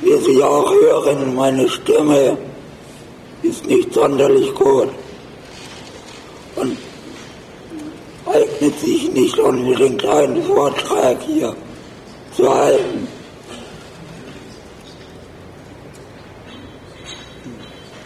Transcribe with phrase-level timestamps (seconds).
[0.00, 2.36] Wie Sie auch hören, meine Stimme
[3.42, 4.88] ist nicht sonderlich gut
[6.56, 6.76] und
[8.26, 11.54] eignet sich nicht unbedingt einen Vortrag hier
[12.36, 13.08] zu halten.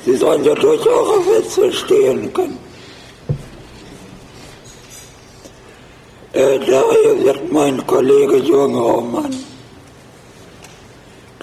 [0.04, 2.59] Sie sollen ja durchaus auf etwas verstehen können.
[6.32, 9.49] Äh, daher wird mein Kollege Jungraumann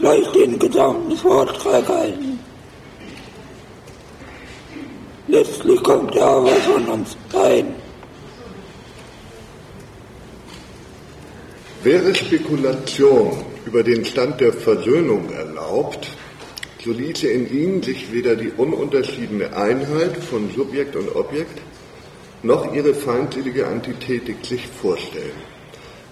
[0.08, 2.40] gleich den gesamten Vortrag halten.
[5.28, 7.76] Letztlich kommt ja was von uns ein.
[11.84, 16.08] Wäre Spekulation über den Stand der Versöhnung erlaubt,
[16.84, 21.60] so ließe in ihm sich weder die ununterschiedene Einheit von Subjekt und Objekt
[22.44, 25.42] noch ihre feindselige Antithetik sich vorstellen.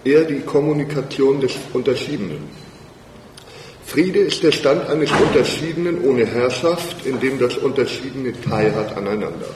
[0.03, 2.64] Eher die Kommunikation des Unterschiedenen.
[3.85, 9.53] Friede ist der Stand eines Unterschiedenen ohne Herrschaft, in dem das Unterschiedene teilhat aneinander.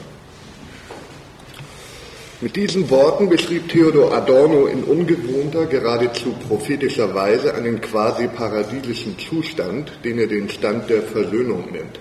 [2.41, 9.91] Mit diesen Worten beschrieb Theodor Adorno in ungewohnter, geradezu prophetischer Weise einen quasi paradiesischen Zustand,
[10.05, 11.99] den er den Stand der Versöhnung nennt.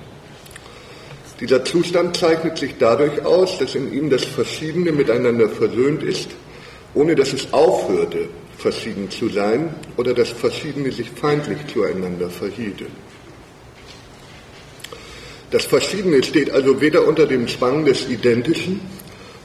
[1.41, 6.31] Dieser Zustand zeichnet sich dadurch aus, dass in ihm das Verschiedene miteinander versöhnt ist,
[6.95, 12.87] ohne dass es aufhörte, verschieden zu sein oder dass Verschiedene sich feindlich zueinander verhielte.
[15.51, 18.81] Das Verschiedene steht also weder unter dem Zwang des Identischen,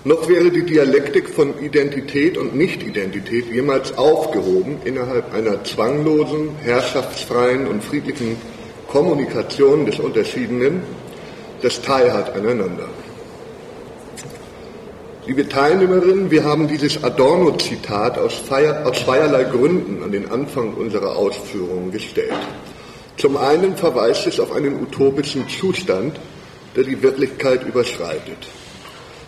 [0.04, 7.82] noch wäre die Dialektik von Identität und Nicht-Identität jemals aufgehoben innerhalb einer zwanglosen, herrschaftsfreien und
[7.82, 8.36] friedlichen
[8.90, 10.82] Kommunikation des Unterschiedenen,
[11.62, 12.90] das teilhat aneinander.
[15.26, 21.94] Liebe Teilnehmerinnen, wir haben dieses Adorno-Zitat aus, aus zweierlei Gründen an den Anfang unserer Ausführungen
[21.94, 22.34] gestellt.
[23.16, 26.20] Zum einen verweist es auf einen utopischen Zustand,
[26.76, 28.36] der die Wirklichkeit überschreitet.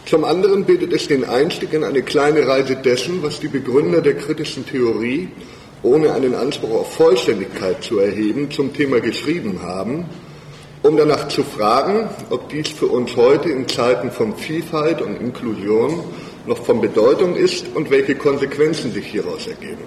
[0.05, 4.15] Zum anderen bildet es den Einstieg in eine kleine Reise dessen, was die Begründer der
[4.15, 5.29] kritischen Theorie,
[5.81, 10.09] ohne einen Anspruch auf Vollständigkeit zu erheben, zum Thema geschrieben haben,
[10.85, 16.03] um danach zu fragen, ob dies für uns heute in Zeiten von Vielfalt und Inklusion
[16.45, 19.83] noch von Bedeutung ist und welche Konsequenzen sich hieraus ergeben.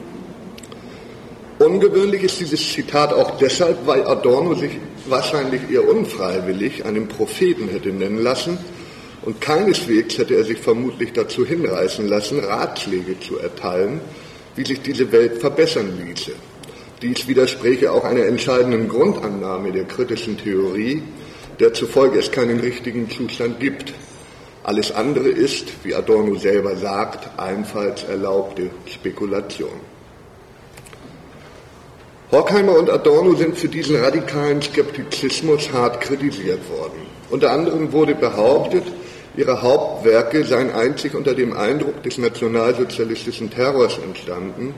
[1.61, 4.73] Ungewöhnlich ist dieses Zitat auch deshalb, weil Adorno sich
[5.07, 8.59] wahrscheinlich eher unfreiwillig einen Propheten hätte nennen lassen,
[9.23, 14.01] und keineswegs hätte er sich vermutlich dazu hinreißen lassen, Ratschläge zu erteilen,
[14.57, 16.33] wie sich diese Welt verbessern ließe.
[17.01, 21.03] Dies widerspräche auch einer entscheidenden Grundannahme der kritischen Theorie,
[21.61, 23.95] der zufolge es keinen richtigen Zustand gibt.
[24.65, 29.81] Alles andere ist, wie Adorno selber sagt, einfalls erlaubte Spekulation.
[32.33, 37.07] Horkheimer und Adorno sind für diesen radikalen Skeptizismus hart kritisiert worden.
[37.31, 38.85] Unter anderem wurde behauptet,
[39.37, 44.75] Ihre Hauptwerke seien einzig unter dem Eindruck des nationalsozialistischen Terrors entstanden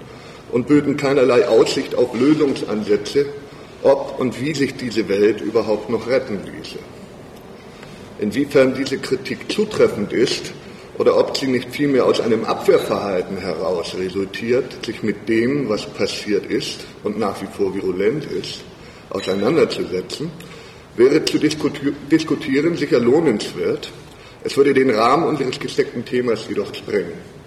[0.52, 3.26] und böten keinerlei Aussicht auf Lösungsansätze,
[3.82, 6.78] ob und wie sich diese Welt überhaupt noch retten ließe.
[8.18, 10.52] Inwiefern diese Kritik zutreffend ist
[10.98, 16.44] oder ob sie nicht vielmehr aus einem Abwehrverhalten heraus resultiert, sich mit dem, was passiert
[16.44, 18.60] ist und nach wie vor virulent ist,
[19.08, 20.30] auseinanderzusetzen,
[20.96, 23.90] wäre zu diskutieren sicher lohnenswert,
[24.44, 27.39] es würde den Rahmen unseres gesteckten Themas jedoch sprengen.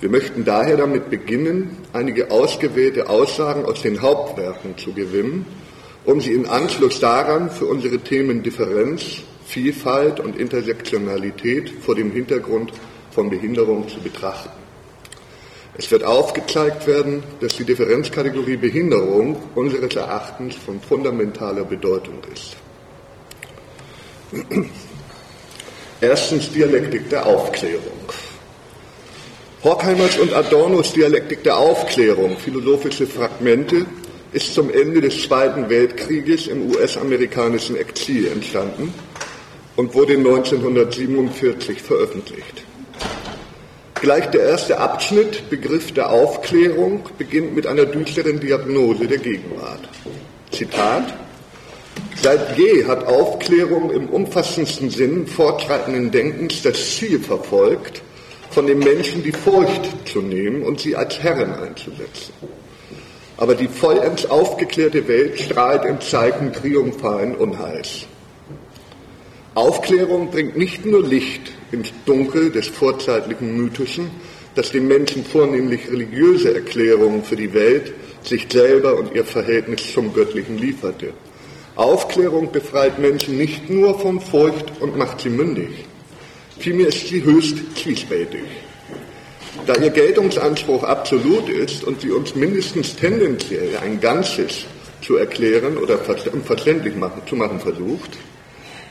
[0.00, 5.46] Wir möchten daher damit beginnen, einige ausgewählte Aussagen aus den Hauptwerken zu gewinnen,
[6.04, 12.72] um sie in Anschluss daran für unsere Themen Differenz, Vielfalt und Intersektionalität vor dem Hintergrund
[13.10, 14.50] von Behinderung zu betrachten.
[15.78, 22.56] Es wird aufgezeigt werden, dass die Differenzkategorie Behinderung unseres Erachtens von fundamentaler Bedeutung ist.
[26.00, 27.92] Erstens Dialektik der Aufklärung.
[29.66, 33.84] Horkheimers und Adornos Dialektik der Aufklärung, philosophische Fragmente,
[34.32, 38.94] ist zum Ende des Zweiten Weltkrieges im US-amerikanischen Exil entstanden
[39.74, 42.62] und wurde 1947 veröffentlicht.
[44.00, 49.80] Gleich der erste Abschnitt, Begriff der Aufklärung, beginnt mit einer düsteren Diagnose der Gegenwart.
[50.52, 51.12] Zitat
[52.22, 58.02] Seit je hat Aufklärung im umfassendsten Sinn fortschreitenden Denkens das Ziel verfolgt,
[58.56, 62.32] von den Menschen die Furcht zu nehmen und sie als Herren einzusetzen.
[63.36, 68.06] Aber die vollends aufgeklärte Welt strahlt im Zeichen triumphalen Unheils.
[69.54, 74.10] Aufklärung bringt nicht nur Licht ins Dunkel des vorzeitlichen Mythischen,
[74.54, 77.92] das den Menschen vornehmlich religiöse Erklärungen für die Welt,
[78.22, 81.12] sich selber und ihr Verhältnis zum Göttlichen lieferte
[81.74, 85.84] Aufklärung befreit Menschen nicht nur von Furcht und macht sie mündig,
[86.58, 88.44] vielmehr ist sie höchst zwiespältig.
[89.66, 94.66] Da ihr Geltungsanspruch absolut ist und sie uns mindestens tendenziell ein Ganzes
[95.02, 98.10] zu erklären oder verständlich machen, zu machen versucht,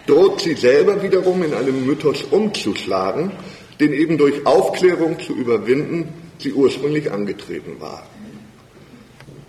[0.08, 3.32] droht sie selber wiederum in einem Mythos umzuschlagen,
[3.80, 6.10] den eben durch Aufklärung zu überwinden
[6.40, 8.08] sie ursprünglich angetreten war.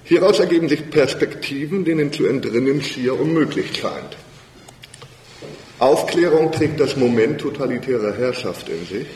[0.04, 4.16] Hieraus ergeben sich Perspektiven, denen zu entrinnen schier unmöglich scheint.
[5.78, 9.06] Aufklärung trägt das Moment totalitärer Herrschaft in sich.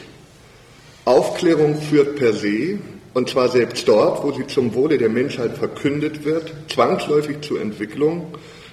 [1.07, 2.79] Aufklärung führt per se,
[3.15, 8.27] und zwar selbst dort, wo sie zum Wohle der Menschheit verkündet wird, zwangsläufig zu Entwicklungen,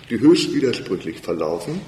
[0.09, 1.81] die höchst widersprüchlich verlaufen.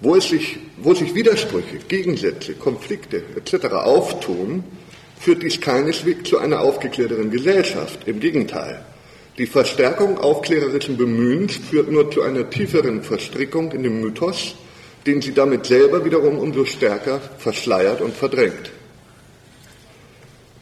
[0.00, 3.66] Wo, es sich, wo sich Widersprüche, Gegensätze, Konflikte etc.
[3.66, 4.64] auftun,
[5.20, 8.08] führt dies keineswegs zu einer aufgeklärteren Gesellschaft.
[8.08, 8.84] Im Gegenteil.
[9.38, 14.54] Die Verstärkung aufklärerischen Bemühens führt nur zu einer tieferen Verstrickung in dem Mythos,
[15.06, 18.70] den sie damit selber wiederum umso stärker verschleiert und verdrängt.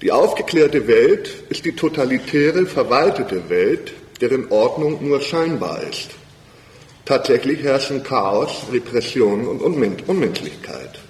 [0.02, 6.11] Die aufgeklärte Welt ist die totalitäre, verwaltete Welt, deren Ordnung nur scheinbar ist.
[7.05, 11.00] Tatsächlich herrschen Chaos, Repression und Unmenschlichkeit.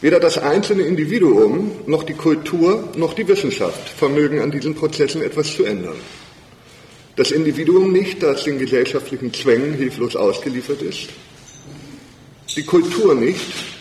[0.00, 5.54] Weder das einzelne Individuum noch die Kultur noch die Wissenschaft vermögen an diesen Prozessen etwas
[5.54, 5.96] zu ändern.
[7.16, 11.08] Das Individuum nicht, da es den gesellschaftlichen Zwängen hilflos ausgeliefert ist.
[12.54, 13.40] Die Kultur nicht,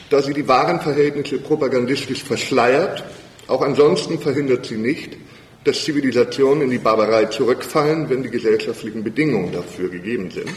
[0.09, 3.03] da sie die wahren Verhältnisse propagandistisch verschleiert.
[3.45, 5.17] Auch ansonsten verhindert sie nicht,
[5.65, 10.49] dass Zivilisationen in die Barbarei zurückfallen, wenn die gesellschaftlichen Bedingungen dafür gegeben sind.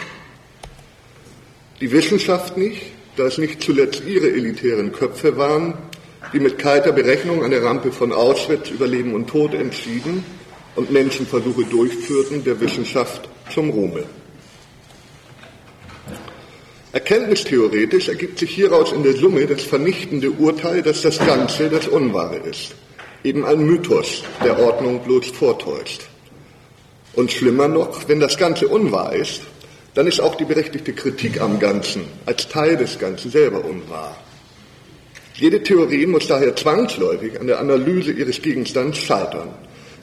[1.81, 2.81] Die Wissenschaft nicht,
[3.17, 5.75] da es nicht zuletzt ihre elitären Köpfe waren,
[6.33, 10.25] die mit kalter Berechnung an der Rampe von Auschwitz über Leben und Tod entschieden
[10.77, 14.05] und Menschenversuche durchführten, der Wissenschaft zum Ruhme.
[16.93, 22.39] Erkenntnistheoretisch ergibt sich hieraus in der Summe das vernichtende Urteil, dass das Ganze das Unwahre
[22.39, 22.75] ist.
[23.23, 26.03] Eben ein Mythos, der Ordnung bloß vortäuscht.
[27.15, 29.43] Und schlimmer noch, wenn das Ganze unwahr ist,
[29.95, 34.17] dann ist auch die berechtigte Kritik am Ganzen als Teil des Ganzen selber unwahr.
[35.35, 39.49] Jede Theorie muss daher zwangsläufig an der Analyse ihres Gegenstands scheitern.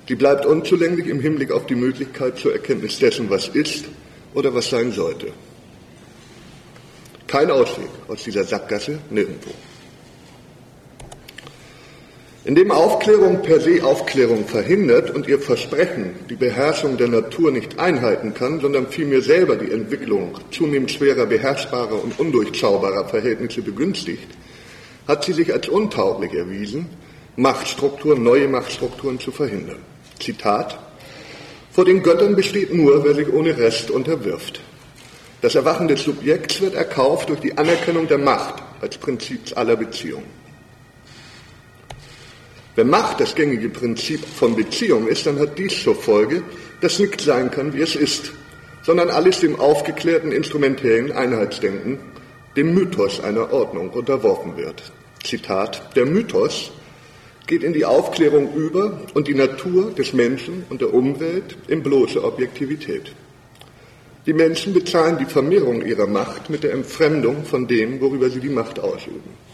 [0.08, 3.86] Sie bleibt unzulänglich im Hinblick auf die Möglichkeit zur Erkenntnis dessen, was ist
[4.34, 5.28] oder was sein sollte.
[7.28, 9.52] Kein Ausweg aus dieser Sackgasse, nirgendwo.
[12.48, 18.34] Indem Aufklärung per se Aufklärung verhindert und ihr Versprechen die Beherrschung der Natur nicht einhalten
[18.34, 24.30] kann, sondern vielmehr selber die Entwicklung zunehmend schwerer beherrschbarer und undurchschaubarer Verhältnisse begünstigt,
[25.10, 26.86] hat sie sich als untauglich erwiesen,
[27.36, 29.80] Machtstrukturen, neue Machtstrukturen zu verhindern.
[30.18, 30.80] Zitat
[31.74, 34.62] Vor den Göttern besteht nur, wer sich ohne Rest unterwirft.
[35.42, 40.47] Das Erwachen des Subjekts wird erkauft durch die Anerkennung der Macht als Prinzip aller Beziehungen.
[42.78, 46.44] Wenn Macht das gängige Prinzip von Beziehung ist, dann hat dies zur Folge,
[46.80, 48.32] dass nichts sein kann, wie es ist,
[48.84, 51.98] sondern alles dem aufgeklärten instrumentellen Einheitsdenken,
[52.56, 54.92] dem Mythos einer Ordnung unterworfen wird.
[55.24, 56.72] Zitat, der Mythos
[57.48, 62.24] geht in die Aufklärung über und die Natur des Menschen und der Umwelt in bloße
[62.24, 63.12] Objektivität.
[64.28, 68.50] Die Menschen bezahlen die Vermehrung ihrer Macht mit der Entfremdung von dem, worüber sie die
[68.50, 69.47] Macht ausüben.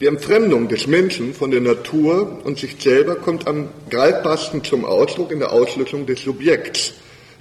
[0.00, 5.30] Die Entfremdung des Menschen von der Natur und sich selber kommt am greifbarsten zum Ausdruck
[5.30, 6.94] in der Auslösung des Subjekts,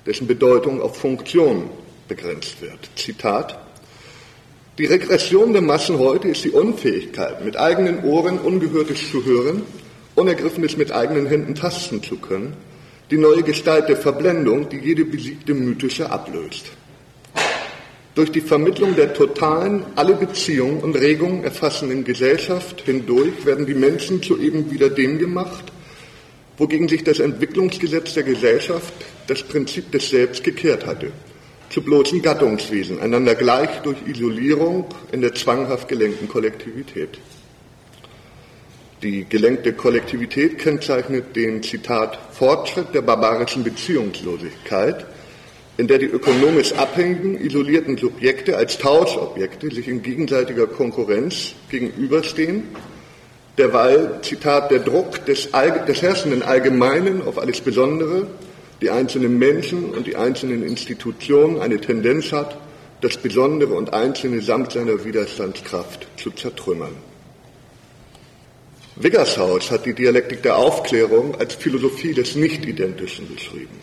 [0.06, 1.72] dessen Bedeutung auf Funktion
[2.08, 2.78] begrenzt wird.
[2.96, 3.58] Zitat.
[4.78, 9.64] Die Regression der Massen heute ist die Unfähigkeit, mit eigenen Ohren Ungehörtes zu hören,
[10.14, 12.56] Unergriffenes mit eigenen Händen tasten zu können,
[13.10, 16.66] die neue Gestalt der Verblendung, die jede besiegte mythische ablöst.
[18.16, 24.22] Durch die Vermittlung der totalen, alle Beziehungen und Regungen erfassenden Gesellschaft hindurch werden die Menschen
[24.22, 25.72] zu eben wieder dem gemacht,
[26.60, 28.94] wogegen sich das Entwicklungsgesetz der Gesellschaft,
[29.26, 31.12] das Prinzip des Selbst gekehrt hatte,
[31.72, 37.18] zu bloßen Gattungswesen, einander gleich durch Isolierung in der zwanghaft gelenkten Kollektivität.
[39.02, 45.08] Die gelenkte Kollektivität kennzeichnet den, Zitat, Fortschritt der barbarischen Beziehungslosigkeit,
[45.78, 52.64] in der die ökonomisch abhängigen, isolierten Subjekte als Tauschobjekte sich in gegenseitiger Konkurrenz gegenüberstehen,
[53.58, 55.50] derweil, Zitat, der Druck des,
[55.88, 58.28] des herrschenden Allgemeinen auf alles Besondere,
[58.82, 62.58] die einzelnen Menschen und die einzelnen Institutionen eine Tendenz hat,
[63.02, 66.96] das Besondere und Einzelne samt seiner Widerstandskraft zu zertrümmern.
[68.96, 73.83] Wiggershaus hat die Dialektik der Aufklärung als Philosophie des Nicht-Identischen beschrieben.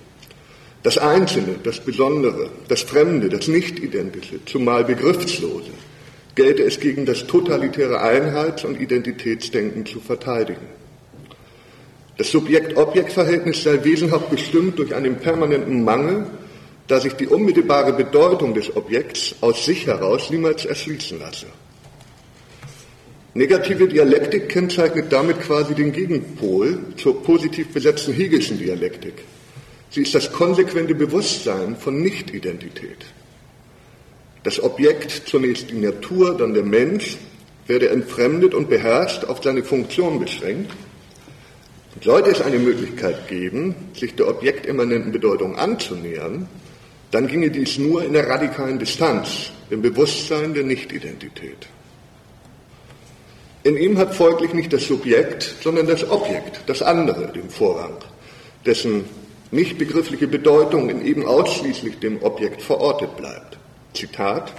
[0.83, 5.71] Das Einzelne, das Besondere, das Fremde, das Nicht-Identische, zumal Begriffslose,
[6.35, 10.67] gelte es gegen das totalitäre Einheits- und Identitätsdenken zu verteidigen.
[12.17, 16.27] Das Subjekt-Objekt-Verhältnis sei wesenhaft bestimmt durch einen permanenten Mangel,
[16.87, 21.47] da sich die unmittelbare Bedeutung des Objekts aus sich heraus niemals erschließen lasse.
[23.35, 29.15] Negative Dialektik kennzeichnet damit quasi den Gegenpol zur positiv besetzten Hegelschen Dialektik.
[29.91, 33.05] Sie ist das konsequente Bewusstsein von Nicht-Identität.
[34.45, 37.19] Das Objekt, zunächst die Natur, dann der Mensch,
[37.67, 40.71] werde entfremdet und beherrscht auf seine Funktion beschränkt.
[41.95, 46.49] Und sollte es eine Möglichkeit geben, sich der objektimmanenten Bedeutung anzunähern,
[47.11, 51.67] dann ginge dies nur in der radikalen Distanz, im Bewusstsein der Nicht-Identität.
[53.65, 57.99] In ihm hat folglich nicht das Subjekt, sondern das Objekt, das andere, den Vorrang,
[58.65, 59.05] dessen
[59.51, 63.59] nicht begriffliche Bedeutung in eben ausschließlich dem Objekt verortet bleibt.
[63.95, 64.53] Zitat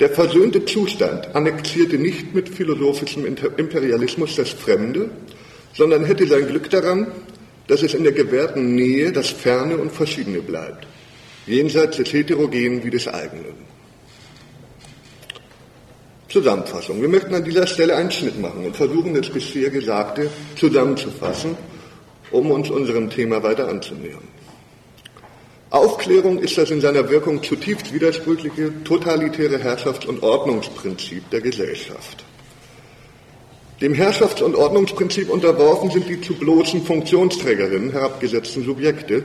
[0.00, 3.24] Der versöhnte Zustand annexierte nicht mit philosophischem
[3.56, 5.10] Imperialismus das Fremde,
[5.74, 7.08] sondern hätte sein Glück daran,
[7.66, 10.86] dass es in der gewährten Nähe das Ferne und Verschiedene bleibt,
[11.46, 13.68] jenseits des Heterogenen wie des eigenen.
[16.28, 17.00] Zusammenfassung.
[17.00, 21.56] Wir möchten an dieser Stelle einen Schnitt machen und versuchen, das bisher Gesagte zusammenzufassen
[22.30, 24.26] um uns unserem Thema weiter anzunähern.
[25.70, 32.24] Aufklärung ist das in seiner Wirkung zutiefst widersprüchliche totalitäre Herrschafts- und Ordnungsprinzip der Gesellschaft.
[33.82, 39.24] Dem Herrschafts- und Ordnungsprinzip unterworfen sind die zu bloßen Funktionsträgerinnen herabgesetzten Subjekte,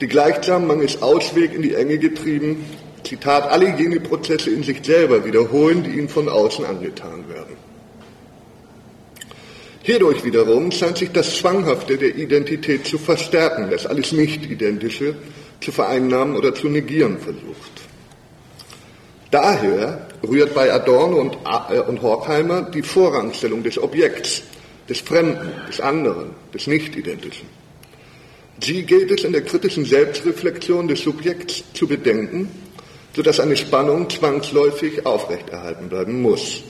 [0.00, 2.64] die gleichsam mangels Ausweg in die Enge getrieben,
[3.02, 7.56] Zitat, alle jene Prozesse in sich selber wiederholen, die ihnen von außen angetan werden.
[9.90, 15.16] Hierdurch wiederum scheint sich das Zwanghafte der Identität zu verstärken, das alles Nicht-Identische
[15.60, 17.72] zu vereinnahmen oder zu negieren versucht.
[19.32, 21.38] Daher rührt bei Adorno und,
[21.70, 24.44] äh, und Horkheimer die Vorrangstellung des Objekts,
[24.88, 27.48] des Fremden, des anderen, des Nicht-Identischen.
[28.62, 32.48] Sie gilt es in der kritischen Selbstreflexion des Subjekts zu bedenken,
[33.16, 36.62] sodass eine Spannung zwangsläufig aufrechterhalten bleiben muss.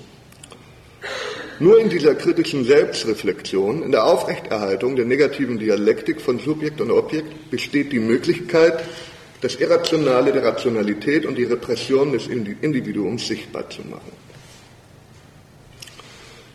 [1.60, 7.50] Nur in dieser kritischen Selbstreflexion, in der Aufrechterhaltung der negativen Dialektik von Subjekt und Objekt
[7.50, 8.82] besteht die Möglichkeit,
[9.42, 14.10] das Irrationale der Rationalität und die Repression des Individuums sichtbar zu machen.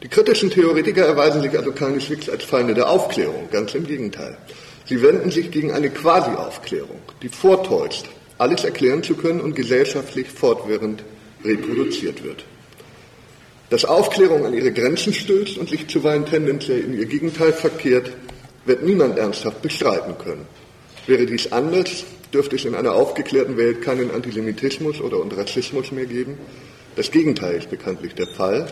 [0.02, 4.40] Die kritischen Theoretiker erweisen sich also keineswegs als Feinde der Aufklärung, ganz im Gegenteil.
[4.88, 8.08] Sie wenden sich gegen eine Quasi-Aufklärung, die vortäuscht,
[8.40, 11.04] alles erklären zu können und gesellschaftlich fortwährend
[11.44, 12.44] reproduziert wird
[13.70, 18.12] dass Aufklärung an ihre Grenzen stößt und sich zuweilen tendenziell in ihr Gegenteil verkehrt,
[18.66, 20.46] wird niemand ernsthaft bestreiten können.
[21.08, 26.38] Wäre dies anders, dürfte es in einer aufgeklärten Welt keinen Antisemitismus oder Rassismus mehr geben.
[26.96, 28.68] Das Gegenteil ist bekanntlich der Fall.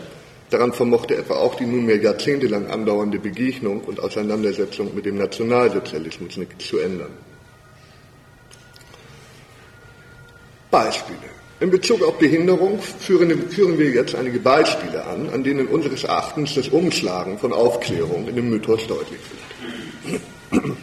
[0.50, 6.66] Daran vermochte etwa auch die nunmehr jahrzehntelang andauernde Begegnung und Auseinandersetzung mit dem Nationalsozialismus nichts
[6.66, 7.10] zu ändern.
[10.70, 11.43] Beispiele.
[11.60, 16.54] In Bezug auf Behinderung führen, führen, wir jetzt einige Beispiele an, an denen unseres Erachtens
[16.54, 19.20] das Umschlagen von Aufklärung in dem Mythos deutlich
[20.50, 20.74] wird.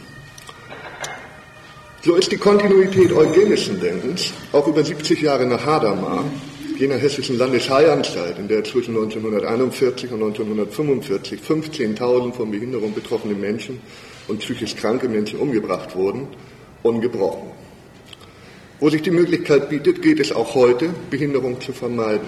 [2.04, 6.24] So ist die Kontinuität eugenischen Denkens auch über 70 Jahre nach Hadamar,
[6.80, 13.80] jener hessischen Landesheilanstalt, in der zwischen 1941 und 1945 15.000 von Behinderung betroffene Menschen
[14.28, 16.28] und psychisch kranke Menschen umgebracht wurden,
[16.82, 17.61] ungebrochen.
[18.82, 22.28] Wo sich die Möglichkeit bietet, geht es auch heute, Behinderung zu vermeiden.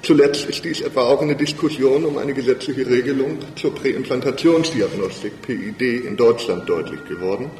[0.00, 6.16] Zuletzt ist dies etwa auch eine Diskussion um eine gesetzliche Regelung zur Präimplantationsdiagnostik PID in
[6.16, 7.50] Deutschland deutlich geworden,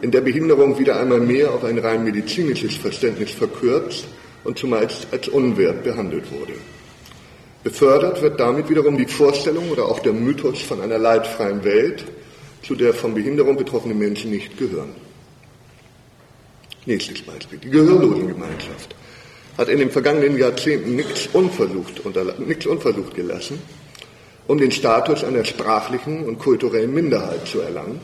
[0.00, 4.06] in der Behinderung wieder einmal mehr auf ein rein medizinisches Verständnis verkürzt
[4.44, 6.54] und zumeist als unwert behandelt wurde.
[7.64, 12.04] Befördert wird damit wiederum die Vorstellung oder auch der Mythos von einer leidfreien Welt,
[12.62, 15.07] zu der von Behinderung betroffene Menschen nicht gehören.
[16.88, 17.58] Nächstes Beispiel.
[17.58, 18.94] Die Gehörlosengemeinschaft
[19.58, 22.00] hat in den vergangenen Jahrzehnten nichts unversucht,
[22.38, 23.60] nichts unversucht gelassen,
[24.46, 28.00] um den Status einer sprachlichen und kulturellen Minderheit zu erlangen,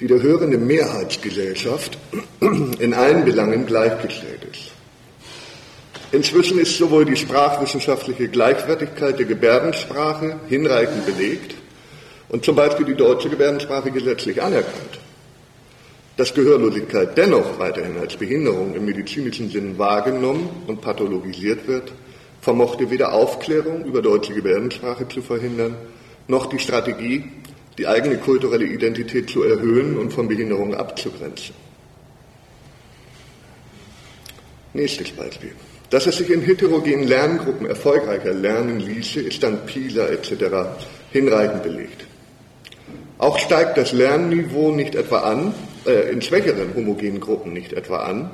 [0.00, 1.96] die der hörenden Mehrheitsgesellschaft
[2.78, 4.72] in allen Belangen gleichgestellt ist.
[6.12, 11.54] Inzwischen ist sowohl die sprachwissenschaftliche Gleichwertigkeit der Gebärdensprache hinreichend belegt
[12.28, 14.99] und zum Beispiel die deutsche Gebärdensprache gesetzlich anerkannt.
[16.20, 21.94] Dass Gehörlosigkeit dennoch weiterhin als Behinderung im medizinischen Sinn wahrgenommen und pathologisiert wird,
[22.42, 25.76] vermochte weder Aufklärung über deutsche Gebärdensprache zu verhindern,
[26.28, 27.24] noch die Strategie,
[27.78, 31.54] die eigene kulturelle Identität zu erhöhen und von Behinderung abzugrenzen.
[34.74, 35.52] Nächstes Beispiel.
[35.88, 40.32] Dass es sich in heterogenen Lerngruppen erfolgreicher lernen ließe, ist dann PISA etc.
[41.12, 42.04] hinreichend belegt.
[43.16, 45.54] Auch steigt das Lernniveau nicht etwa an,
[45.86, 48.30] äh, in schwächeren homogenen Gruppen nicht etwa an,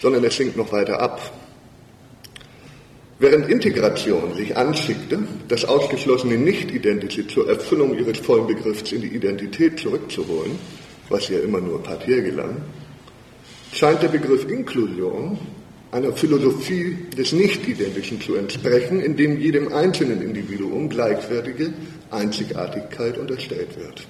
[0.00, 1.32] sondern es sinkt noch weiter ab.
[3.18, 9.78] Während Integration sich anschickte, das ausgeschlossene Nicht-Identische zur Erfüllung ihres vollen Begriffs in die Identität
[9.78, 10.58] zurückzuholen,
[11.08, 12.56] was ja immer nur partiell gelang,
[13.72, 15.38] scheint der Begriff Inklusion
[15.92, 21.72] einer Philosophie des Nicht-Identischen zu entsprechen, in dem jedem einzelnen Individuum gleichwertige
[22.10, 24.06] Einzigartigkeit unterstellt wird.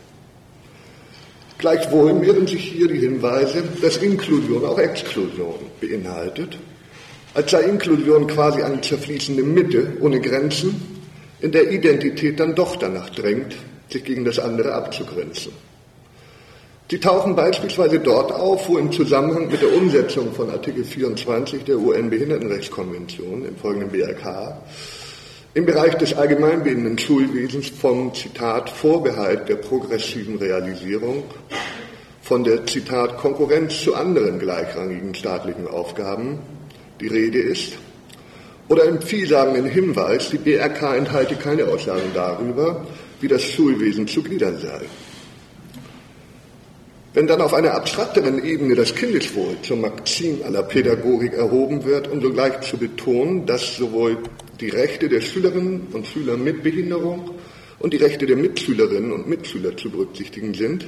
[1.63, 6.59] Gleichwohl mehren sich hier die Hinweise, dass Inklusion auch Exklusion beinhaltet,
[7.35, 10.83] als sei Inklusion quasi eine zerfließende Mitte ohne Grenzen,
[11.41, 13.55] in der Identität dann doch danach drängt,
[13.89, 15.53] sich gegen das andere abzugrenzen.
[16.91, 21.79] Sie tauchen beispielsweise dort auf, wo im Zusammenhang mit der Umsetzung von Artikel 24 der
[21.79, 24.61] UN-Behindertenrechtskonvention im folgenden BRK
[25.55, 31.25] im Bereich des allgemeinbildenden Schulwesens vom Zitat Vorbehalt der progressiven Realisierung
[32.23, 36.39] von der Zitat Konkurrenz zu anderen gleichrangigen staatlichen Aufgaben
[37.01, 37.75] die Rede ist
[38.69, 42.87] oder im vielsagenden Hinweis, die BRK enthalte keine Aussagen darüber,
[43.21, 44.81] wie das Schulwesen zu gliedern sei.
[47.13, 52.23] Wenn dann auf einer abstrakteren Ebene das Kindeswohl zum Maxim aller Pädagogik erhoben wird, um
[52.23, 54.17] sogleich zu betonen, dass sowohl
[54.63, 57.33] die Rechte der Schülerinnen und Schüler mit Behinderung
[57.81, 60.87] und die Rechte der Mitschülerinnen und Mitschüler zu berücksichtigen sind,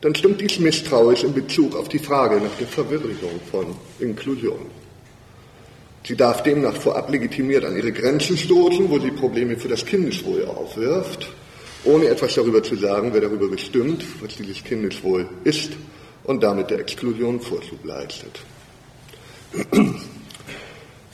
[0.00, 3.66] dann stimmt dies misstrauisch in Bezug auf die Frage nach der Verwirklichung von
[3.98, 4.66] Inklusion.
[6.04, 10.46] Sie darf demnach vorab legitimiert an ihre Grenzen stoßen, wo sie Probleme für das Kindeswohl
[10.46, 11.28] aufwirft
[11.84, 15.72] ohne etwas darüber zu sagen, wer darüber bestimmt, was dieses Kindeswohl ist
[16.24, 18.40] und damit der Exklusion Vorschub leistet.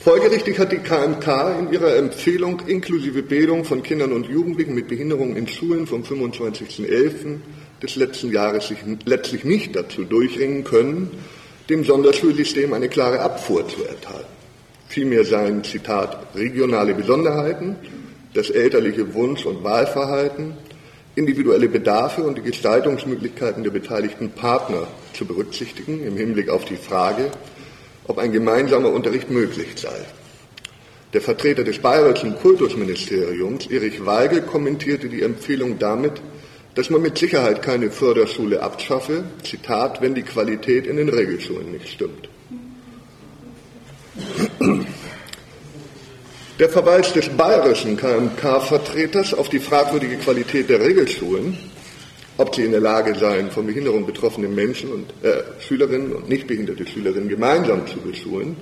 [0.01, 5.35] Folgerichtig hat die KMK in ihrer Empfehlung inklusive Bildung von Kindern und Jugendlichen mit Behinderungen
[5.35, 7.39] in Schulen vom 25.11.
[7.83, 11.11] des letzten Jahres sich letztlich nicht dazu durchringen können,
[11.69, 14.25] dem Sonderschulsystem eine klare Abfuhr zu erteilen.
[14.87, 17.75] Vielmehr seien, Zitat, regionale Besonderheiten
[18.33, 20.53] das elterliche Wunsch- und Wahlverhalten,
[21.15, 27.31] individuelle Bedarfe und die Gestaltungsmöglichkeiten der beteiligten Partner zu berücksichtigen im Hinblick auf die Frage,
[28.09, 29.95] ob ein gemeinsamer Unterricht möglich sei.
[31.13, 36.13] Der Vertreter des bayerischen Kultusministeriums, Erich Weigel, kommentierte die Empfehlung damit,
[36.73, 41.87] dass man mit Sicherheit keine Förderschule abschaffe, Zitat, wenn die Qualität in den Regelschulen nicht
[41.87, 42.29] stimmt.
[46.57, 51.57] Der Verweis des bayerischen KMK-Vertreters auf die fragwürdige Qualität der Regelschulen,
[52.39, 56.47] ob sie in der Lage seien, von Behinderung betroffene Menschen und äh, Schülerinnen und nicht
[56.47, 58.55] behinderte Schülerinnen gemeinsam zu beschulen,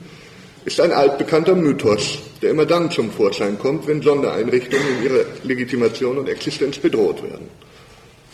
[0.65, 6.17] ist ein altbekannter Mythos, der immer dann zum Vorschein kommt, wenn Sondereinrichtungen in ihrer Legitimation
[6.17, 7.47] und Existenz bedroht werden.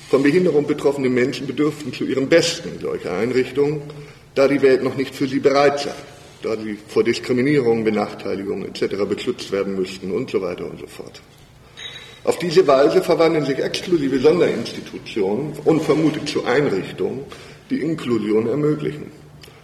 [0.09, 3.81] Von Behinderung betroffene Menschen bedürften zu ihrem Besten solcher Einrichtungen,
[4.35, 5.91] da die Welt noch nicht für sie bereit sei
[6.43, 9.05] da sie vor Diskriminierung, Benachteiligung etc.
[9.07, 11.21] beschützt werden müssten und so weiter und so fort.
[12.25, 17.25] Auf diese Weise verwandeln sich exklusive Sonderinstitutionen unvermutet zu Einrichtungen,
[17.69, 19.11] die Inklusion ermöglichen.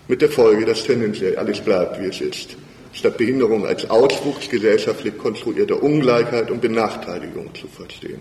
[0.09, 2.57] Mit der Folge, dass tendenziell alles bleibt, wie es ist.
[2.91, 8.19] Statt Behinderung als Auswuchs gesellschaftlich konstruierter Ungleichheit und Benachteiligung zu verstehen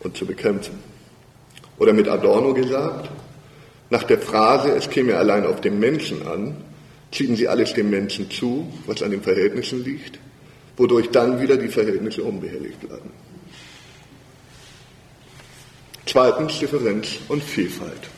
[0.00, 0.78] und zu bekämpfen.
[1.78, 3.08] Oder mit Adorno gesagt,
[3.88, 6.56] nach der Phrase, es käme allein auf den Menschen an,
[7.12, 10.18] schieben sie alles dem Menschen zu, was an den Verhältnissen liegt,
[10.76, 13.23] wodurch dann wieder die Verhältnisse unbehelligt werden.
[16.06, 18.10] Zweitens Differenz und Vielfalt.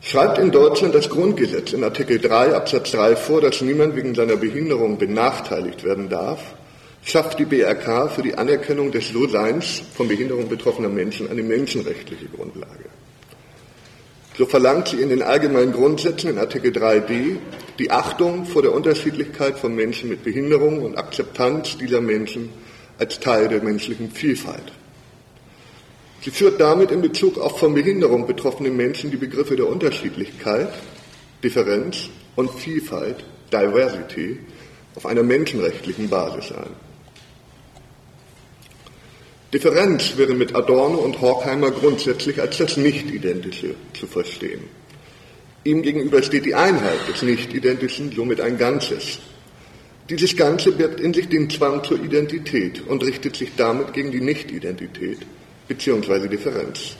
[0.00, 4.36] Schreibt in Deutschland das Grundgesetz in Artikel 3 Absatz 3 vor, dass niemand wegen seiner
[4.36, 6.40] Behinderung benachteiligt werden darf,
[7.02, 12.86] schafft die BRK für die Anerkennung des So-Seins von Behinderung betroffener Menschen eine menschenrechtliche Grundlage.
[14.36, 17.36] So verlangt sie in den allgemeinen Grundsätzen in Artikel 3d
[17.78, 22.50] die Achtung vor der Unterschiedlichkeit von Menschen mit Behinderung und Akzeptanz dieser Menschen
[22.98, 24.72] als Teil der menschlichen Vielfalt.
[26.20, 30.72] Sie führt damit in Bezug auf von Behinderung betroffene Menschen die Begriffe der Unterschiedlichkeit,
[31.42, 34.40] Differenz und Vielfalt, Diversity,
[34.96, 36.88] auf einer menschenrechtlichen Basis ein.
[39.52, 44.64] Differenz wäre mit Adorno und Horkheimer grundsätzlich als das Nicht-Identische zu verstehen.
[45.64, 49.20] Ihm gegenüber steht die Einheit des Nicht-Identischen somit ein Ganzes.
[50.10, 54.22] Dieses Ganze birgt in sich den Zwang zur Identität und richtet sich damit gegen die
[54.22, 55.18] Nicht-Identität
[55.68, 56.28] bzw.
[56.28, 56.96] Differenz.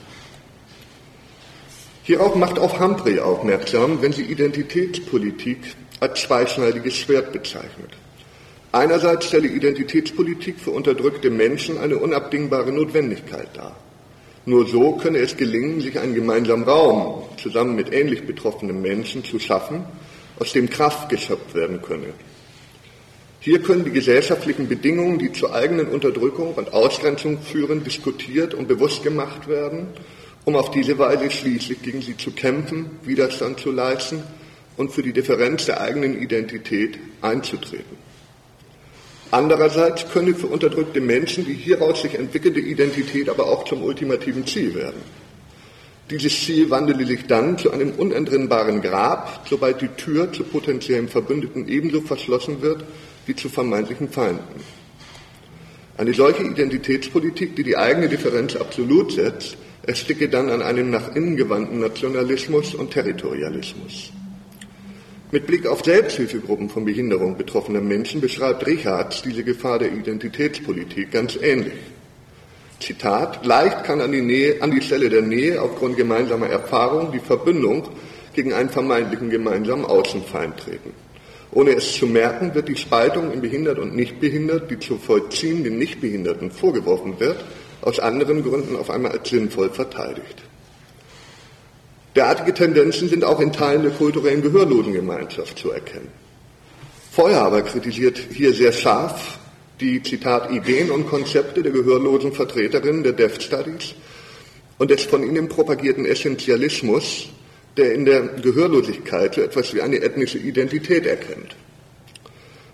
[2.03, 5.59] Hierauf macht auch Humphrey aufmerksam, wenn sie Identitätspolitik
[6.01, 7.97] als zweischneidiges Schwert bezeichnet.
[8.73, 13.75] Einerseits stelle Identitätspolitik für unterdrückte Menschen eine unabdingbare Notwendigkeit dar.
[14.44, 19.38] Nur so könne es gelingen, sich einen gemeinsamen Raum zusammen mit ähnlich betroffenen Menschen zu
[19.38, 19.85] schaffen,
[20.38, 22.12] aus dem Kraft geschöpft werden könne.
[23.40, 29.05] Hier können die gesellschaftlichen Bedingungen, die zur eigenen Unterdrückung und Ausgrenzung führen, diskutiert und bewusst
[29.05, 29.87] gemacht werden,
[30.44, 34.24] um auf diese Weise schließlich gegen sie zu kämpfen, Widerstand zu leisten
[34.77, 37.96] und für die Differenz der eigenen Identität einzutreten.
[39.31, 44.74] Andererseits könne für unterdrückte Menschen die hieraus sich entwickelte Identität aber auch zum ultimativen Ziel
[44.74, 45.03] werden.
[46.11, 51.68] Dieses Ziel wandele sich dann zu einem unentrinnbaren Grab, sobald die Tür zu potenziellen Verbündeten
[51.68, 52.83] ebenso verschlossen wird
[53.29, 54.61] wie zu vermeintlichen Feinden.
[55.99, 61.37] Eine solche Identitätspolitik, die die eigene Differenz absolut setzt, ersticke dann an einem nach innen
[61.37, 64.12] gewandten Nationalismus und Territorialismus.
[65.31, 71.37] Mit Blick auf Selbsthilfegruppen von Behinderung betroffener Menschen beschreibt Richards diese Gefahr der Identitätspolitik ganz
[71.37, 71.75] ähnlich.
[72.81, 77.19] Zitat, leicht kann an die, Nähe, an die Stelle der Nähe aufgrund gemeinsamer Erfahrung die
[77.19, 77.88] Verbindung
[78.35, 80.93] gegen einen vermeintlichen gemeinsamen Außenfeind treten.
[81.59, 85.64] Ohne es zu merken, wird die Spaltung in behindert und nicht behindert, die zu vollziehen
[85.64, 87.44] den Nichtbehinderten vorgeworfen wird,
[87.81, 90.40] aus anderen Gründen auf einmal als sinnvoll verteidigt.
[92.14, 96.12] Derartige Tendenzen sind auch in Teilen der kulturellen Gehörlosengemeinschaft zu erkennen.
[97.11, 99.40] Feuerhaber kritisiert hier sehr scharf
[99.81, 103.97] die, Zitat, Ideen und Konzepte der gehörlosen Vertreterinnen der Deaf Studies
[104.79, 107.31] und des von ihnen propagierten Essentialismus,
[107.79, 111.57] der in der Gehörlosigkeit so etwas wie eine ethnische Identität erkennt.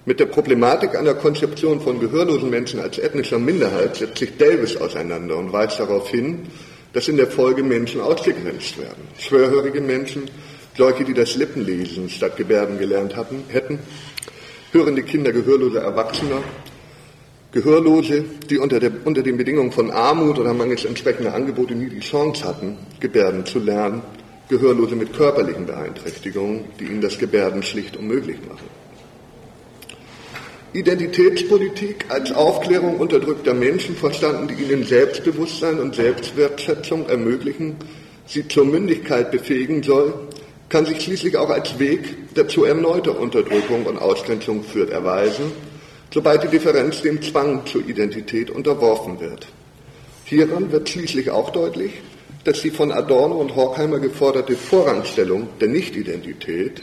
[0.07, 5.37] Mit der Problematik einer Konzeption von gehörlosen Menschen als ethnischer Minderheit setzt sich Davis auseinander
[5.37, 6.47] und weist darauf hin,
[6.93, 9.09] dass in der Folge Menschen ausgegrenzt werden.
[9.19, 10.31] Schwörhörige Menschen,
[10.77, 13.79] solche, die das Lippenlesen statt Gebärden gelernt hatten, hätten,
[14.73, 16.43] hörende Kinder gehörloser Erwachsener,
[17.55, 22.01] Gehörlose, die unter, der, unter den Bedingungen von Armut oder mangels entsprechender Angebote nie die
[22.01, 24.03] Chance hatten, Gebärden zu lernen,
[24.49, 28.69] Gehörlose mit körperlichen Beeinträchtigungen, die ihnen das Gebärden schlicht unmöglich machen.
[30.75, 37.77] Identitätspolitik als Aufklärung unterdrückter Menschen verstanden, die ihnen Selbstbewusstsein und Selbstwertschätzung ermöglichen,
[38.27, 40.13] sie zur Mündigkeit befähigen soll,
[40.69, 45.53] kann sich schließlich auch als Weg, der zu erneuter Unterdrückung und Ausgrenzung führt, erweisen,
[46.13, 49.47] sobald die Differenz dem Zwang zur Identität unterworfen wird.
[50.25, 51.93] Hieran wird schließlich auch deutlich,
[52.45, 56.83] dass die von Adorno und Horkheimer geforderte Vorrangstellung der Nichtidentität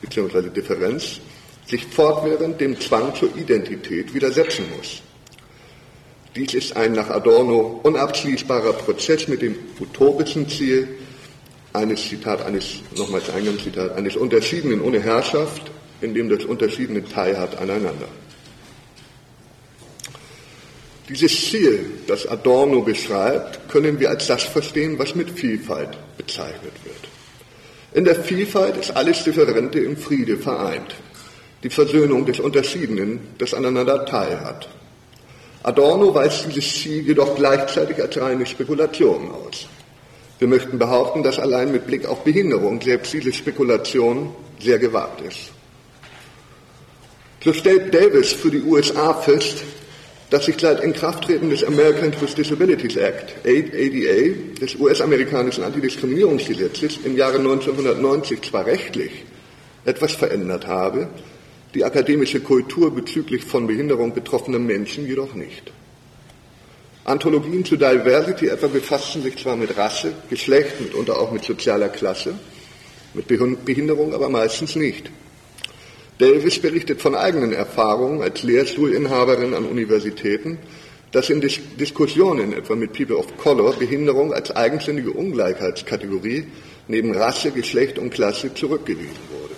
[0.00, 0.50] bzw.
[0.50, 1.20] Differenz
[1.66, 5.02] sich fortwährend dem Zwang zur Identität widersetzen muss.
[6.34, 10.88] Dies ist ein nach Adorno unabschließbarer Prozess mit dem utopischen Ziel
[11.72, 18.08] eines, Zitat, eines, nochmals Eingangszitat, eines Unterschiedenen ohne Herrschaft, in dem das Unterschiedene teilhat aneinander.
[21.08, 26.96] Dieses Ziel, das Adorno beschreibt, können wir als das verstehen, was mit Vielfalt bezeichnet wird.
[27.94, 30.96] In der Vielfalt ist alles Differente im Friede vereint
[31.66, 34.68] die Versöhnung des Unterschiedenen, das aneinander teilhat.
[35.64, 39.66] Adorno weist dieses Ziel jedoch gleichzeitig als reine Spekulation aus.
[40.38, 45.50] Wir möchten behaupten, dass allein mit Blick auf Behinderung selbst diese Spekulation sehr gewagt ist.
[47.42, 49.64] So stellt Davis für die USA fest,
[50.30, 57.38] dass sich seit Inkrafttreten des Americans with Disabilities Act, ADA, des US-amerikanischen Antidiskriminierungsgesetzes im Jahre
[57.38, 59.24] 1990 zwar rechtlich
[59.84, 61.08] etwas verändert habe,
[61.74, 65.70] die akademische Kultur bezüglich von Behinderung betroffener Menschen jedoch nicht.
[67.04, 72.34] Anthologien zu Diversity etwa befassten sich zwar mit Rasse, Geschlecht, mitunter auch mit sozialer Klasse,
[73.14, 75.08] mit Behinderung aber meistens nicht.
[76.18, 80.58] Davis berichtet von eigenen Erfahrungen als Lehrstuhlinhaberin an Universitäten,
[81.12, 86.46] dass in Dis Diskussionen etwa mit People of Color Behinderung als eigenständige Ungleichheitskategorie
[86.88, 89.54] neben Rasse, Geschlecht und Klasse zurückgewiesen wurde.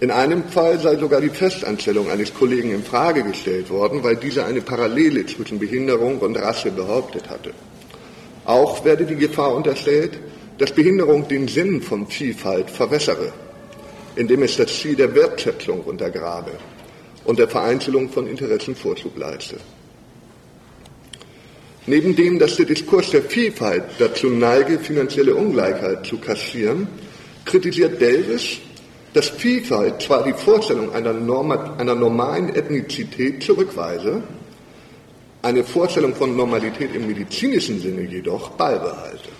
[0.00, 4.46] In einem Fall sei sogar die Festanstellung eines Kollegen in Frage gestellt worden, weil dieser
[4.46, 7.52] eine Parallele zwischen Behinderung und Rasse behauptet hatte.
[8.44, 10.18] Auch werde die Gefahr unterstellt,
[10.56, 13.32] dass Behinderung den Sinn von Vielfalt verwässere,
[14.18, 16.50] indem es das Ziel der Wertschätzung untergrabe
[17.24, 19.56] und der Vereinzelung von Interessen Vorzug leiste.
[21.86, 26.88] Neben dem, dass der Diskurs der Vielfalt dazu neige, finanzielle Ungleichheit zu kassieren,
[27.44, 28.58] kritisiert Davis,
[29.14, 34.22] dass Vielfalt zwar die Vorstellung einer, Norma, einer normalen Ethnizität zurückweise,
[35.42, 39.37] eine Vorstellung von Normalität im medizinischen Sinne jedoch beibehalte.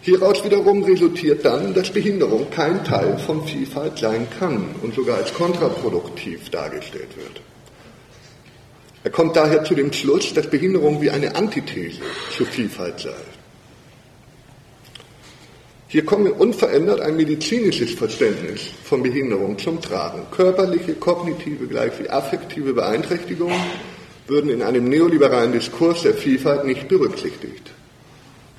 [0.00, 5.34] Hieraus wiederum resultiert dann, dass Behinderung kein Teil von Vielfalt sein kann und sogar als
[5.34, 7.40] kontraproduktiv dargestellt wird.
[9.04, 12.00] Er kommt daher zu dem Schluss, dass Behinderung wie eine Antithese
[12.36, 13.14] zur Vielfalt sei.
[15.90, 20.26] Hier komme unverändert ein medizinisches Verständnis von Behinderung zum Tragen.
[20.30, 23.56] Körperliche, kognitive, gleich wie affektive Beeinträchtigungen
[24.26, 27.72] würden in einem neoliberalen Diskurs der Vielfalt nicht berücksichtigt.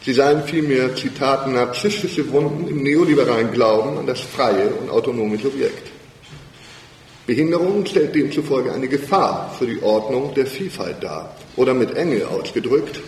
[0.09, 5.91] Sie seien vielmehr, Zitat, narzisstische Wunden im neoliberalen Glauben an das freie und autonome Subjekt.
[7.27, 11.35] Behinderung stellt demzufolge eine Gefahr für die Ordnung der Vielfalt dar.
[11.57, 12.99] Oder mit Enge ausgedrückt,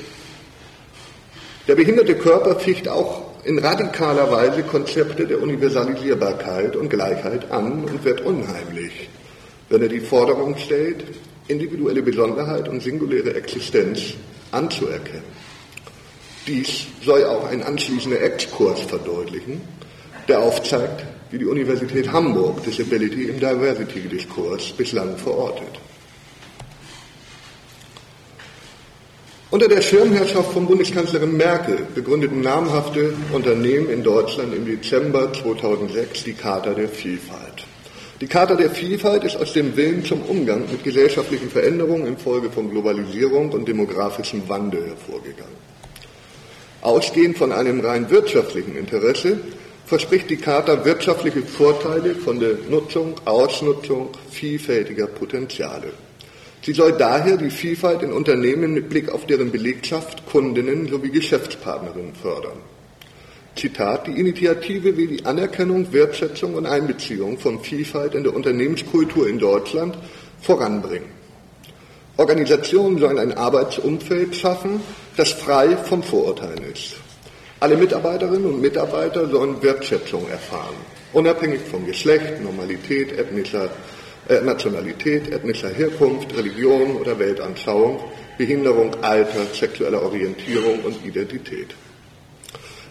[1.68, 8.06] der behinderte Körper ficht auch in radikaler Weise Konzepte der Universalisierbarkeit und Gleichheit an und
[8.06, 9.10] wird unheimlich,
[9.70, 11.04] wenn er die Forderung stellt,
[11.48, 14.14] individuelle Besonderheit und singuläre Existenz
[14.52, 15.51] anzuerkennen.
[16.48, 19.62] Dies soll auch ein anschließender Exkurs verdeutlichen,
[20.28, 25.80] der aufzeigt, wie die Universität Hamburg Disability im Diversity-Diskurs bislang verortet.
[29.52, 36.34] Unter der Schirmherrschaft von Bundeskanzlerin Merkel begründeten namhafte Unternehmen in Deutschland im Dezember 2006 die
[36.34, 37.68] Charta der Vielfalt.
[38.20, 42.72] Die Charta der Vielfalt ist aus dem Willen zum Umgang mit gesellschaftlichen Veränderungen infolge von
[42.72, 45.71] Globalisierung und demografischem Wandel hervorgegangen.
[46.82, 49.40] Ausgehend von einem rein wirtschaftlichen Interesse
[49.86, 55.94] verspricht die Charta wirtschaftliche Vorteile von der Nutzung, Ausnutzung vielfältiger Potenziale.
[56.64, 62.16] Sie soll daher die Vielfalt in Unternehmen mit Blick auf deren Belegschaft, Kundinnen sowie Geschäftspartnerinnen
[62.16, 62.58] fördern.
[63.56, 69.40] Zitat, die Initiative will die Anerkennung, Wertschätzung und Einbeziehung von Vielfalt in der Unternehmenskultur in
[69.40, 69.98] Deutschland
[70.40, 71.10] voranbringen.
[72.18, 74.82] Organisationen sollen ein Arbeitsumfeld schaffen,
[75.18, 76.96] das frei von Vorurteilen ist.
[77.60, 80.76] Alle Mitarbeiterinnen und Mitarbeiter sollen Wertschätzung erfahren,
[81.14, 83.70] unabhängig von Geschlecht, Normalität, ethnischer
[84.30, 88.00] äh, Nationalität, ethnischer Herkunft, Religion oder Weltanschauung,
[88.38, 91.76] Behinderung, Alter, sexueller Orientierung und Identität.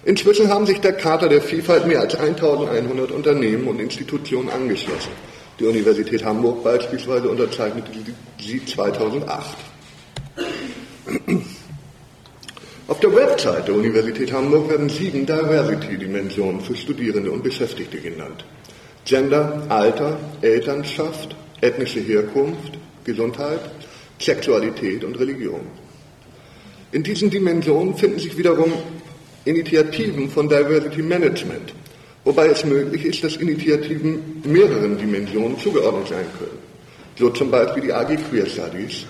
[0.04, 5.12] Inzwischen haben sich der Charta der Vielfalt mehr als 1100 Unternehmen und Institutionen angeschlossen.
[5.58, 7.90] Die Universität Hamburg beispielsweise unterzeichnete
[8.40, 9.56] sie 2008.
[12.90, 18.44] Auf der Website der Universität Hamburg werden sieben Diversity-Dimensionen für Studierende und Beschäftigte genannt.
[19.04, 22.72] Gender, Alter, Elternschaft, ethnische Herkunft,
[23.04, 23.60] Gesundheit,
[24.18, 25.60] Sexualität und Religion.
[26.90, 28.72] In diesen Dimensionen finden sich wiederum
[29.44, 31.72] Initiativen von Diversity Management,
[32.24, 36.58] wobei es möglich ist, dass Initiativen mehreren Dimensionen zugeordnet sein können.
[37.16, 39.04] So zum Beispiel die AG Queer Studies,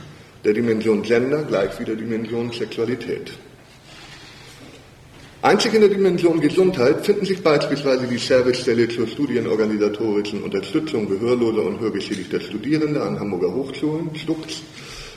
[0.45, 3.33] der Dimension Gender gleich wie der Dimension Sexualität.
[5.43, 11.81] Einzig in der Dimension Gesundheit finden sich beispielsweise die Servicestelle zur studienorganisatorischen Unterstützung gehörloser und
[11.81, 14.61] hörgeschädigter Studierender an Hamburger Hochschulen, STUX,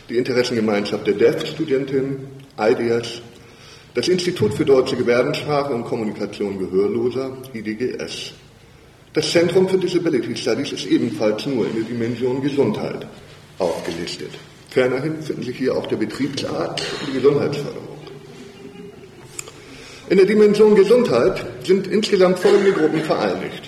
[0.07, 2.19] die Interessengemeinschaft der DEF-Studentin,
[2.57, 3.21] IDEAS,
[3.95, 8.31] das Institut für Deutsche Gebärdensprache und Kommunikation Gehörloser, IDGS.
[9.11, 13.05] Das Zentrum für Disability Studies ist ebenfalls nur in der Dimension Gesundheit
[13.59, 14.31] aufgelistet.
[14.69, 17.92] Fernerhin finden sich hier auch der Betriebsarzt und die Gesundheitsförderung.
[20.09, 23.63] In der Dimension Gesundheit sind insgesamt folgende Gruppen vereinigt.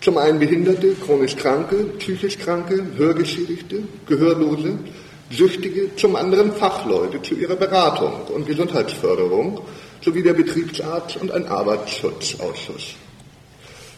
[0.00, 4.76] Zum einen Behinderte, chronisch Kranke, psychisch Kranke, Hörgeschädigte, Gehörlose,
[5.30, 9.60] Süchtige, zum anderen Fachleute zu ihrer Beratung und Gesundheitsförderung
[10.00, 12.96] sowie der Betriebsarzt und ein Arbeitsschutzausschuss.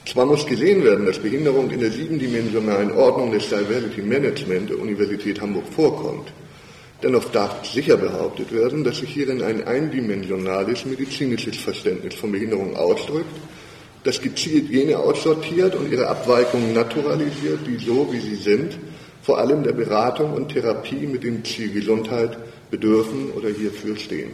[0.04, 5.40] Zwar muss gesehen werden, dass Behinderung in der siebendimensionalen Ordnung des Diversity Management der Universität
[5.40, 6.30] Hamburg vorkommt.
[7.04, 13.36] Dennoch darf sicher behauptet werden, dass sich hierin ein eindimensionales medizinisches Verständnis von Behinderung ausdrückt,
[14.04, 18.78] das gezielt jene aussortiert und ihre Abweichungen naturalisiert, die so wie sie sind,
[19.20, 22.38] vor allem der Beratung und Therapie mit dem Ziel Gesundheit
[22.70, 24.30] bedürfen oder hierfür stehen.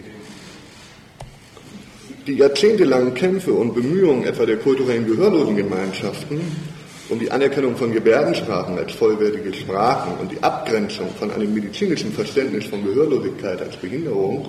[2.28, 6.40] Die jahrzehntelangen Kämpfe und Bemühungen etwa der kulturellen Gehörlosengemeinschaften
[7.10, 12.66] um die Anerkennung von Gebärdensprachen als vollwertige Sprachen und die Abgrenzung von einem medizinischen Verständnis
[12.66, 14.48] von Gehörlosigkeit als Behinderung,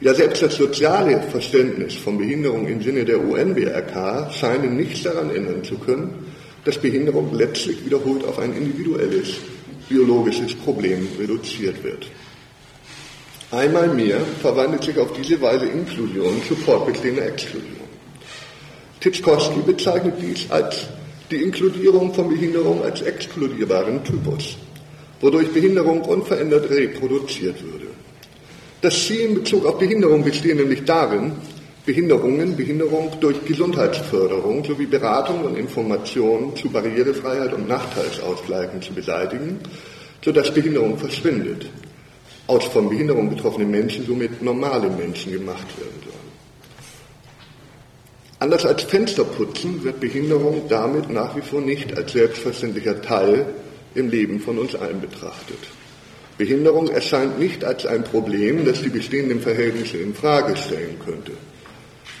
[0.00, 5.64] ja selbst das soziale Verständnis von Behinderung im Sinne der UNBRK scheinen nichts daran ändern
[5.64, 6.26] zu können,
[6.64, 9.34] dass Behinderung letztlich wiederholt auf ein individuelles,
[9.88, 12.06] biologisches Problem reduziert wird.
[13.50, 17.80] Einmal mehr verwandelt sich auf diese Weise Inklusion zu fortbestehender Exklusion.
[19.00, 20.86] Titschkowski bezeichnet dies als
[21.30, 24.56] die Inkludierung von Behinderung als exkludierbaren Typus,
[25.20, 27.86] wodurch Behinderung unverändert reproduziert würde.
[28.80, 31.32] Das Ziel in Bezug auf Behinderung besteht nämlich darin,
[31.86, 39.58] Behinderungen, Behinderung durch Gesundheitsförderung sowie Beratung und Information zu Barrierefreiheit und Nachteilsausgleichen zu beseitigen,
[40.22, 41.66] sodass Behinderung verschwindet,
[42.46, 46.19] aus von Behinderung betroffenen Menschen somit normale Menschen gemacht werden sollen.
[48.40, 53.44] Anders als Fensterputzen wird Behinderung damit nach wie vor nicht als selbstverständlicher Teil
[53.94, 55.58] im Leben von uns allen betrachtet.
[56.38, 61.32] Behinderung erscheint nicht als ein Problem, das die bestehenden Verhältnisse in Frage stellen könnte.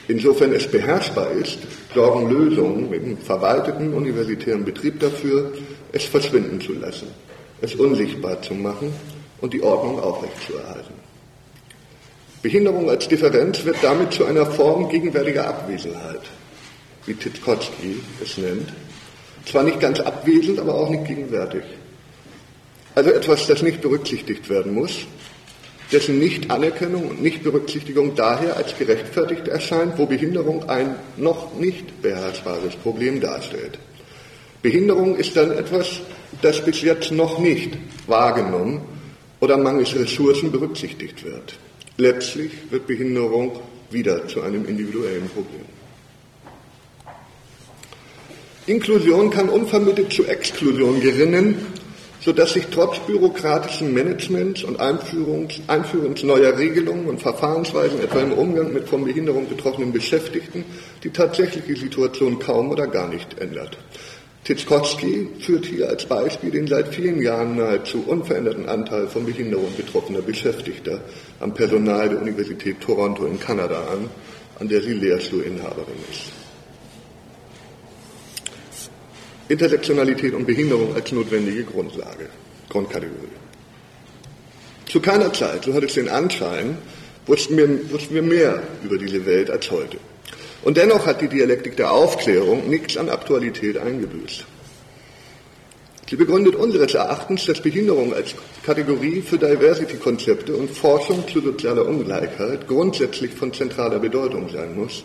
[0.08, 1.60] Insofern es beherrschbar ist,
[1.94, 5.54] sorgen Lösungen einem verwalteten universitären Betrieb dafür,
[5.92, 7.06] es verschwinden zu lassen,
[7.62, 8.92] es unsichtbar zu machen
[9.40, 10.99] und die Ordnung aufrechtzuerhalten.
[12.42, 16.22] Behinderung als Differenz wird damit zu einer Form gegenwärtiger Abwesenheit,
[17.04, 18.72] wie Titkotsky es nennt.
[19.44, 21.64] Zwar nicht ganz abwesend, aber auch nicht gegenwärtig.
[22.94, 25.06] Also etwas, das nicht berücksichtigt werden muss,
[25.92, 33.20] dessen Nichtanerkennung und Nichtberücksichtigung daher als gerechtfertigt erscheint, wo Behinderung ein noch nicht beherrschbares Problem
[33.20, 33.78] darstellt.
[34.62, 36.00] Behinderung ist dann etwas,
[36.42, 37.76] das bis jetzt noch nicht
[38.06, 38.82] wahrgenommen
[39.40, 41.54] oder mangels Ressourcen berücksichtigt wird.
[42.00, 43.60] Letztlich wird Behinderung
[43.90, 45.66] wieder zu einem individuellen Problem.
[48.66, 51.56] Inklusion kann unvermittelt zu Exklusion gerinnen
[52.20, 58.72] sodass sich trotz bürokratischen Managements und Einführungs, Einführungs neuer Regelungen und Verfahrensweisen, etwa im Umgang
[58.72, 60.64] mit von Behinderung betroffenen Beschäftigten,
[61.02, 63.78] die tatsächliche Situation kaum oder gar nicht ändert.
[64.44, 70.22] Titschkowski führt hier als Beispiel den seit vielen Jahren nahezu unveränderten Anteil von Behinderung betroffener
[70.22, 71.00] Beschäftigter
[71.40, 74.08] am Personal der Universität Toronto in Kanada an,
[74.58, 76.32] an der sie Lehrstuhlinhaberin ist.
[79.48, 82.28] Intersektionalität und Behinderung als notwendige Grundlage,
[82.68, 83.28] Grundkategorie.
[84.86, 86.78] Zu keiner Zeit, so hat es den Anschein,
[87.26, 89.98] wussten wir, wussten wir mehr über diese Welt als heute.
[90.62, 94.44] Und dennoch hat die Dialektik der Aufklärung nichts an Aktualität eingebüßt.
[96.08, 98.34] Sie begründet unseres Erachtens, dass Behinderung als
[98.66, 105.04] Kategorie für Diversity-Konzepte und Forschung zu sozialer Ungleichheit grundsätzlich von zentraler Bedeutung sein muss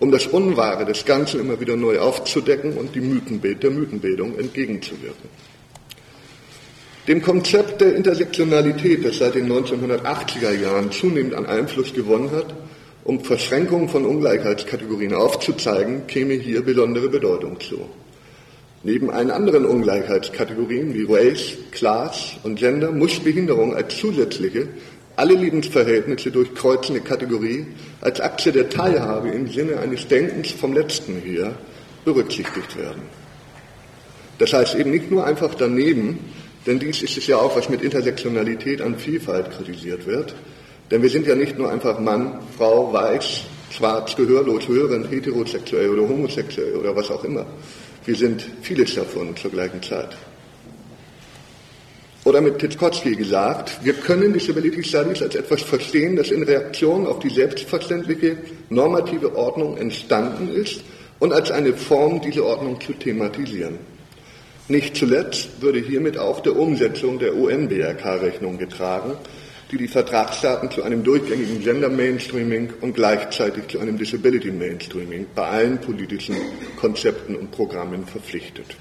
[0.00, 5.30] um das Unwahre des Ganzen immer wieder neu aufzudecken und die Mythenbild der Mythenbildung entgegenzuwirken.
[7.06, 12.54] Dem Konzept der Intersektionalität, das seit den 1980er Jahren zunehmend an Einfluss gewonnen hat,
[13.04, 17.88] um Verschränkungen von Ungleichheitskategorien aufzuzeigen, käme hier besondere Bedeutung zu.
[18.82, 24.68] Neben allen anderen Ungleichheitskategorien wie Race, Class und Gender muss Behinderung als zusätzliche
[25.16, 27.66] alle Lebensverhältnisse durchkreuzende Kategorie
[28.00, 31.54] als Achse der Teilhabe im Sinne eines Denkens vom Letzten her
[32.04, 33.02] berücksichtigt werden.
[34.38, 36.18] Das heißt eben nicht nur einfach daneben,
[36.66, 40.34] denn dies ist es ja auch, was mit Intersektionalität an Vielfalt kritisiert wird.
[40.90, 46.08] Denn wir sind ja nicht nur einfach Mann, Frau, weiß, schwarz, gehörlos, hörend, heterosexuell oder
[46.08, 47.46] homosexuell oder was auch immer.
[48.04, 50.16] Wir sind vieles davon zur gleichen Zeit.
[52.24, 57.18] Oder mit Titschkowski gesagt, wir können Disability Studies als etwas verstehen, das in Reaktion auf
[57.18, 58.38] die selbstverständliche
[58.70, 60.82] normative Ordnung entstanden ist
[61.18, 63.78] und als eine Form, diese Ordnung zu thematisieren.
[64.68, 69.12] Nicht zuletzt würde hiermit auch der Umsetzung der UN-BRK Rechnung getragen,
[69.70, 75.46] die die Vertragsstaaten zu einem durchgängigen Gender Mainstreaming und gleichzeitig zu einem Disability Mainstreaming bei
[75.46, 76.36] allen politischen
[76.76, 78.76] Konzepten und Programmen verpflichtet.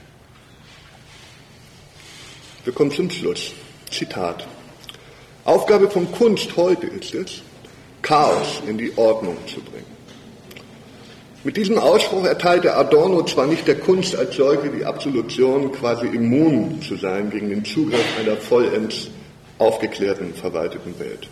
[2.64, 3.54] Wir kommen zum Schluss.
[3.90, 4.48] Zitat.
[5.46, 7.42] Aufgabe von Kunst heute ist es,
[8.02, 9.94] Chaos in die Ordnung zu bringen.
[11.44, 16.82] Mit diesem Ausspruch erteilte Adorno zwar nicht der Kunst als solche die Absolution, quasi immun
[16.82, 19.10] zu sein gegen den Zugriff einer vollends
[19.58, 21.28] aufgeklärten, verwalteten Welt.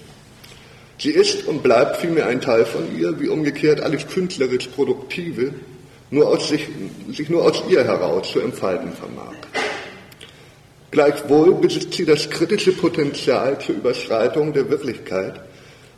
[0.98, 5.54] Sie ist und bleibt vielmehr ein Teil von ihr, wie umgekehrt alles künstlerisch Produktive
[6.12, 6.68] nur aus sich,
[7.12, 9.34] sich nur aus ihr heraus zu entfalten vermag.
[10.92, 15.40] Gleichwohl besitzt sie das kritische Potenzial zur Überschreitung der Wirklichkeit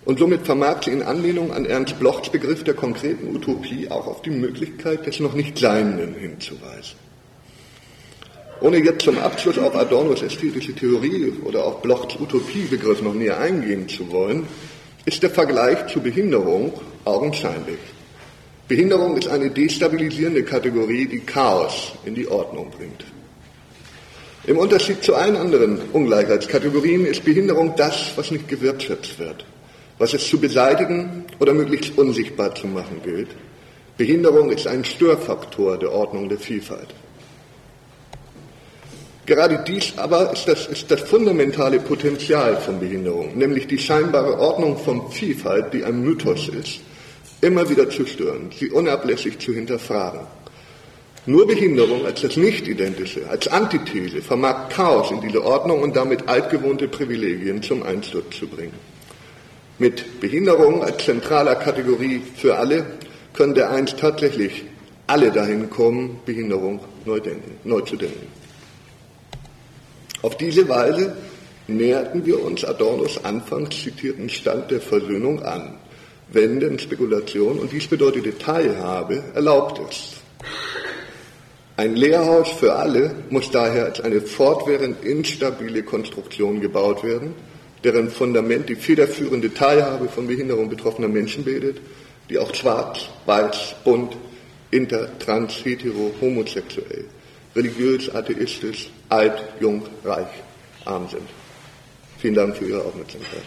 [0.05, 4.21] und somit vermag sie in Anlehnung an Ernst Blochs Begriff der konkreten Utopie auch auf
[4.21, 6.95] die Möglichkeit des noch nicht Seienden hinzuweisen.
[8.62, 13.89] Ohne jetzt zum Abschluss auf Adornos ästhetische Theorie oder auf Blochs Utopiebegriff noch näher eingehen
[13.89, 14.47] zu wollen,
[15.06, 16.74] ist der Vergleich zu Behinderung
[17.04, 17.80] augenscheinlich.
[18.68, 23.04] Behinderung ist eine destabilisierende Kategorie, die Chaos in die Ordnung bringt.
[24.45, 29.45] Im Unterschied zu allen anderen Ungleichheitskategorien ist Behinderung das, was nicht gewirtschaftet wird,
[29.97, 33.30] was es zu beseitigen oder möglichst unsichtbar zu machen gilt.
[33.97, 36.88] Behinderung ist ein Störfaktor der Ordnung der Vielfalt.
[39.26, 44.78] Gerade dies aber ist das, ist das fundamentale Potenzial von Behinderung, nämlich die scheinbare Ordnung
[44.78, 46.82] von Vielfalt, die ein Mythos ist,
[47.39, 50.21] immer wieder zu stören, sie unablässig zu hinterfragen.
[51.26, 56.89] Nur Behinderung als das Nicht-Identische, als Antithese vermag Chaos in diese Ordnung und damit altgewohnte
[56.89, 58.74] Privilegien zum Einsturz zu bringen.
[59.80, 62.86] Mit Behinderung als zentraler Kategorie für alle
[63.32, 64.65] können dereinst tatsächlich
[65.07, 68.42] alle dahin kommen, Behinderung neu, denken, neu zu denken.
[70.24, 71.13] Auf diese Weise
[71.67, 75.76] näherten wir uns Adornos anfangs zitierten Stand der Versöhnung an,
[76.32, 80.21] wenn denn Spekulation, und dies bedeutete Teilhabe, erlaubt ist.
[81.76, 87.36] Ein Lehrhaus für alle muss daher als eine fortwährend instabile Konstruktion gebaut werden,
[87.84, 91.82] deren Fundament die federführende Teilhabe von Behinderung betroffener Menschen bildet,
[92.30, 94.15] die auch schwarz, weiß, bunt,
[94.71, 97.05] inter, trans, hetero, homosexuell,
[97.56, 100.28] religiös, atheistisch, alt, jung, reich,
[100.86, 101.28] arm sind.
[102.20, 103.43] Vielen Dank für Ihre Aufmerksamkeit.